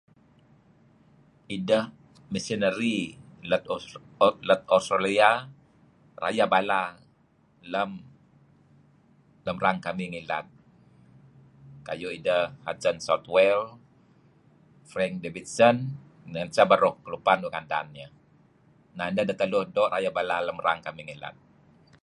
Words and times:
Ideh 1.55 1.85
Missionary 2.33 2.97
lat 3.49 3.63
Aust 3.73 3.89
lat 4.49 4.61
Australia 4.75 5.29
rayeh 6.23 6.47
bala 6.53 6.81
lam 9.45 9.57
rang 9.63 9.77
kamih 9.85 10.07
ngilad. 10.11 10.45
Kayu' 11.87 12.15
ideh 12.17 12.43
Hudson 12.65 12.97
Southwell, 13.07 13.61
Frank 14.91 15.13
Davidson, 15.23 15.75
may 16.31 16.43
seh 16.55 16.65
beruh 16.71 16.95
kelupan 17.03 17.39
uih 17.45 17.51
ngadan 17.53 17.87
iyeh. 17.99 18.11
Neh 18.97 19.07
neh 19.15 19.25
ditaluh 19.29 19.63
doo' 19.75 19.91
rayeh 19.93 20.13
bala 20.17 20.37
lem 20.47 20.57
erang 20.61 20.79
kamih 20.85 21.05
ngilad. 21.05 21.35